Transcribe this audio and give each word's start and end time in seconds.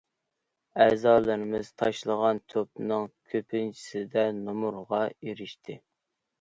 ئەزالىرىمىز 0.85 1.69
تاشلىغان 1.81 2.41
توپىنىڭ 2.55 3.07
كۆپىنچىسىدە 3.35 4.27
نومۇرغا 4.43 5.07
ئېرىشتى. 5.15 5.81